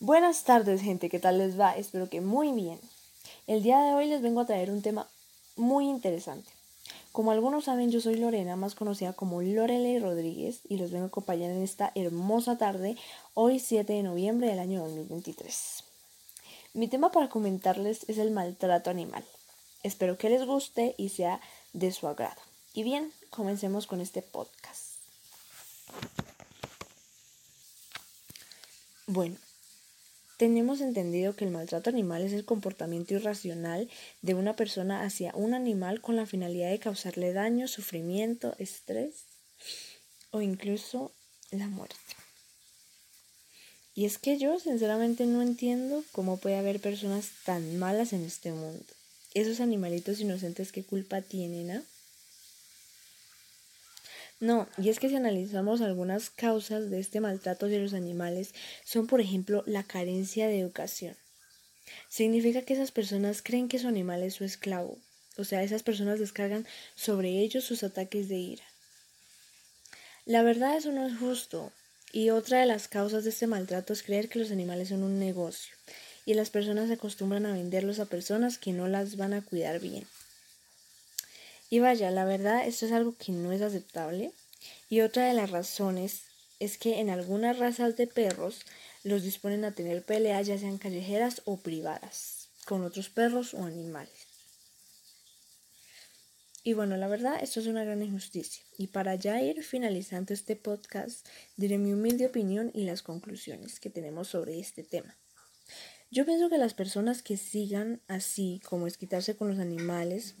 Buenas 0.00 0.44
tardes 0.44 0.80
gente, 0.80 1.08
¿qué 1.08 1.18
tal 1.18 1.38
les 1.38 1.58
va? 1.58 1.76
Espero 1.76 2.08
que 2.08 2.20
muy 2.20 2.52
bien. 2.52 2.78
El 3.48 3.64
día 3.64 3.80
de 3.80 3.94
hoy 3.94 4.06
les 4.06 4.22
vengo 4.22 4.40
a 4.40 4.46
traer 4.46 4.70
un 4.70 4.80
tema 4.80 5.08
muy 5.56 5.88
interesante. 5.88 6.48
Como 7.10 7.32
algunos 7.32 7.64
saben, 7.64 7.90
yo 7.90 8.00
soy 8.00 8.14
Lorena, 8.14 8.54
más 8.54 8.76
conocida 8.76 9.12
como 9.12 9.42
Lorelei 9.42 9.98
Rodríguez, 9.98 10.60
y 10.68 10.76
los 10.76 10.92
vengo 10.92 11.06
a 11.06 11.08
acompañar 11.08 11.50
en 11.50 11.64
esta 11.64 11.90
hermosa 11.96 12.56
tarde, 12.56 12.96
hoy 13.34 13.58
7 13.58 13.92
de 13.92 14.04
noviembre 14.04 14.46
del 14.46 14.60
año 14.60 14.84
2023. 14.84 15.82
Mi 16.74 16.86
tema 16.86 17.10
para 17.10 17.28
comentarles 17.28 18.08
es 18.08 18.18
el 18.18 18.30
maltrato 18.30 18.90
animal. 18.90 19.24
Espero 19.82 20.16
que 20.16 20.30
les 20.30 20.46
guste 20.46 20.94
y 20.96 21.08
sea 21.08 21.40
de 21.72 21.90
su 21.90 22.06
agrado. 22.06 22.40
Y 22.72 22.84
bien, 22.84 23.12
comencemos 23.30 23.88
con 23.88 24.00
este 24.00 24.22
podcast. 24.22 24.92
Bueno, 29.08 29.36
tenemos 30.38 30.80
entendido 30.80 31.34
que 31.34 31.44
el 31.44 31.50
maltrato 31.50 31.90
animal 31.90 32.22
es 32.22 32.32
el 32.32 32.44
comportamiento 32.44 33.12
irracional 33.12 33.90
de 34.22 34.34
una 34.34 34.54
persona 34.54 35.02
hacia 35.02 35.34
un 35.34 35.52
animal 35.52 36.00
con 36.00 36.14
la 36.14 36.26
finalidad 36.26 36.70
de 36.70 36.78
causarle 36.78 37.32
daño, 37.32 37.66
sufrimiento, 37.66 38.54
estrés 38.58 39.24
o 40.30 40.40
incluso 40.40 41.12
la 41.50 41.66
muerte. 41.66 41.96
Y 43.96 44.04
es 44.04 44.18
que 44.18 44.38
yo 44.38 44.60
sinceramente 44.60 45.26
no 45.26 45.42
entiendo 45.42 46.04
cómo 46.12 46.36
puede 46.36 46.56
haber 46.56 46.80
personas 46.80 47.30
tan 47.44 47.76
malas 47.76 48.12
en 48.12 48.24
este 48.24 48.52
mundo. 48.52 48.86
Esos 49.34 49.58
animalitos 49.60 50.20
inocentes, 50.20 50.70
¿qué 50.70 50.84
culpa 50.84 51.20
tienen? 51.20 51.72
Ah? 51.72 51.82
No, 54.40 54.68
y 54.78 54.88
es 54.88 55.00
que 55.00 55.08
si 55.08 55.16
analizamos 55.16 55.80
algunas 55.80 56.30
causas 56.30 56.90
de 56.90 57.00
este 57.00 57.20
maltrato 57.20 57.66
de 57.66 57.80
los 57.80 57.92
animales, 57.92 58.54
son 58.84 59.08
por 59.08 59.20
ejemplo 59.20 59.64
la 59.66 59.82
carencia 59.82 60.46
de 60.46 60.60
educación. 60.60 61.16
Significa 62.08 62.62
que 62.62 62.74
esas 62.74 62.92
personas 62.92 63.42
creen 63.42 63.68
que 63.68 63.80
su 63.80 63.88
animal 63.88 64.22
es 64.22 64.34
su 64.34 64.44
esclavo, 64.44 64.98
o 65.36 65.44
sea, 65.44 65.62
esas 65.62 65.82
personas 65.82 66.20
descargan 66.20 66.66
sobre 66.94 67.30
ellos 67.40 67.64
sus 67.64 67.82
ataques 67.82 68.28
de 68.28 68.36
ira. 68.36 68.64
La 70.24 70.42
verdad 70.42 70.76
eso 70.76 70.92
no 70.92 71.06
es 71.06 71.18
justo, 71.18 71.72
y 72.12 72.30
otra 72.30 72.60
de 72.60 72.66
las 72.66 72.86
causas 72.86 73.24
de 73.24 73.30
este 73.30 73.46
maltrato 73.46 73.92
es 73.92 74.02
creer 74.02 74.28
que 74.28 74.38
los 74.38 74.52
animales 74.52 74.90
son 74.90 75.02
un 75.02 75.18
negocio, 75.18 75.74
y 76.26 76.34
las 76.34 76.50
personas 76.50 76.88
se 76.88 76.94
acostumbran 76.94 77.46
a 77.46 77.54
venderlos 77.54 77.98
a 77.98 78.06
personas 78.06 78.58
que 78.58 78.72
no 78.72 78.86
las 78.86 79.16
van 79.16 79.32
a 79.32 79.42
cuidar 79.42 79.80
bien. 79.80 80.06
Y 81.70 81.80
vaya, 81.80 82.10
la 82.10 82.24
verdad, 82.24 82.66
esto 82.66 82.86
es 82.86 82.92
algo 82.92 83.14
que 83.16 83.32
no 83.32 83.52
es 83.52 83.60
aceptable. 83.60 84.32
Y 84.88 85.00
otra 85.00 85.26
de 85.26 85.34
las 85.34 85.50
razones 85.50 86.24
es 86.60 86.78
que 86.78 87.00
en 87.00 87.10
algunas 87.10 87.58
razas 87.58 87.96
de 87.96 88.06
perros 88.06 88.64
los 89.04 89.22
disponen 89.22 89.64
a 89.64 89.74
tener 89.74 90.04
peleas 90.04 90.46
ya 90.46 90.58
sean 90.58 90.78
callejeras 90.78 91.42
o 91.44 91.58
privadas 91.58 92.48
con 92.64 92.84
otros 92.84 93.08
perros 93.08 93.54
o 93.54 93.64
animales. 93.64 94.26
Y 96.64 96.74
bueno, 96.74 96.96
la 96.98 97.08
verdad, 97.08 97.38
esto 97.42 97.60
es 97.60 97.66
una 97.66 97.84
gran 97.84 98.02
injusticia. 98.02 98.62
Y 98.76 98.88
para 98.88 99.14
ya 99.14 99.40
ir 99.40 99.62
finalizando 99.64 100.34
este 100.34 100.54
podcast, 100.54 101.26
diré 101.56 101.78
mi 101.78 101.94
humilde 101.94 102.26
opinión 102.26 102.70
y 102.74 102.84
las 102.84 103.02
conclusiones 103.02 103.80
que 103.80 103.88
tenemos 103.88 104.28
sobre 104.28 104.58
este 104.58 104.82
tema. 104.82 105.16
Yo 106.10 106.24
pienso 106.24 106.48
que 106.48 106.56
las 106.56 106.72
personas 106.72 107.22
que 107.22 107.36
sigan 107.36 108.00
así, 108.08 108.62
como 108.64 108.86
es 108.86 108.96
quitarse 108.96 109.36
con 109.36 109.48
los 109.48 109.58
animales, 109.58 110.36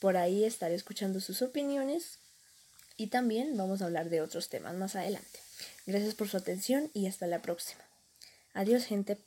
Por 0.00 0.16
ahí 0.16 0.44
estaré 0.44 0.74
escuchando 0.74 1.20
sus 1.20 1.42
opiniones 1.42 2.23
y 2.96 3.08
también 3.08 3.56
vamos 3.56 3.82
a 3.82 3.86
hablar 3.86 4.08
de 4.10 4.20
otros 4.20 4.48
temas 4.48 4.74
más 4.74 4.96
adelante. 4.96 5.40
Gracias 5.86 6.14
por 6.14 6.28
su 6.28 6.36
atención 6.36 6.90
y 6.94 7.06
hasta 7.06 7.26
la 7.26 7.42
próxima. 7.42 7.82
Adiós 8.52 8.84
gente. 8.84 9.18